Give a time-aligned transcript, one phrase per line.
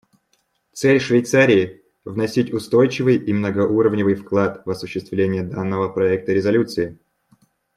[0.73, 6.97] Цель Швейцарии— вносить устойчивый и многоуровневый вклад в осуществление данного проекта резолюции.